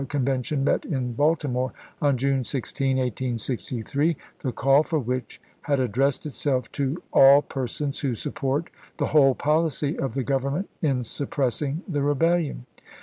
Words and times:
^' 0.01 0.07
Convention 0.07 0.63
met 0.63 0.83
in 0.83 1.13
Baltimore 1.13 1.73
on 2.01 2.17
June 2.17 2.43
16, 2.43 2.97
1863, 2.97 4.17
the 4.39 4.51
call 4.51 4.81
for 4.81 4.97
which 4.97 5.39
had 5.61 5.79
addressed 5.79 6.25
itself 6.25 6.71
to" 6.71 7.03
all 7.13 7.43
persons 7.43 7.99
who 7.99 8.15
support 8.15 8.71
the 8.97 9.05
whole 9.13 9.35
policy 9.35 9.95
of 9.99 10.15
the 10.15 10.23
Government 10.23 10.67
in 10.81 11.03
suppressing 11.03 11.83
the 11.87 12.01
Rebellion." 12.01 12.65